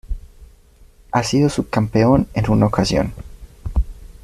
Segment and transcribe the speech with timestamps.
[1.11, 3.13] Ha sido subcampeón en una ocasión.